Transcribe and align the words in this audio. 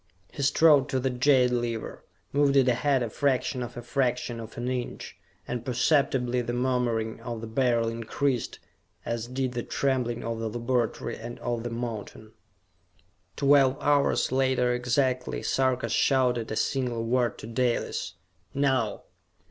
He 0.33 0.41
strode 0.41 0.89
to 0.89 0.99
the 0.99 1.11
jade 1.11 1.51
lever, 1.51 2.03
moved 2.33 2.55
it 2.55 2.67
ahead 2.67 3.03
a 3.03 3.09
fraction 3.11 3.61
of 3.61 3.77
a 3.77 3.83
fraction 3.83 4.39
of 4.39 4.57
an 4.57 4.67
inch, 4.67 5.15
and 5.47 5.63
perceptibly 5.63 6.41
the 6.41 6.53
murmuring 6.53 7.19
of 7.21 7.39
the 7.39 7.45
Beryl 7.45 7.87
increased, 7.87 8.57
as 9.05 9.27
did 9.27 9.51
the 9.51 9.61
trembling 9.61 10.23
of 10.23 10.39
the 10.39 10.49
laboratory 10.49 11.17
and 11.19 11.37
of 11.37 11.61
the 11.61 11.69
mountain. 11.69 12.31
Twelve 13.35 13.77
hours 13.79 14.31
later 14.31 14.73
exactly, 14.73 15.43
Sarka 15.43 15.87
shouted 15.87 16.49
a 16.49 16.55
single 16.55 17.03
word 17.05 17.37
to 17.37 17.45
Dalis. 17.45 18.15
"Now!" 18.55 19.03